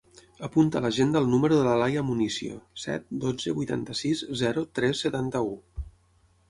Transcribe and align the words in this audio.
Apunta 0.45 0.79
a 0.79 0.85
l'agenda 0.85 1.19
el 1.25 1.29
número 1.33 1.59
de 1.59 1.65
l'Alaia 1.67 2.03
Municio: 2.07 2.57
set, 2.85 3.07
dotze, 3.27 3.55
vuitanta-sis, 3.61 4.27
zero, 4.45 4.67
tres, 4.81 5.05
setanta-u. 5.09 5.55